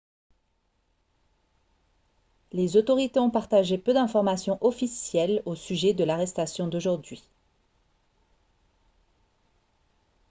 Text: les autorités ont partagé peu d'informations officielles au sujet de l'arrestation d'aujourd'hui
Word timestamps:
les 2.53 2.75
autorités 2.75 3.19
ont 3.19 3.29
partagé 3.29 3.77
peu 3.77 3.93
d'informations 3.93 4.57
officielles 4.61 5.43
au 5.45 5.53
sujet 5.53 5.93
de 5.93 6.03
l'arrestation 6.03 6.65
d'aujourd'hui 6.67 7.21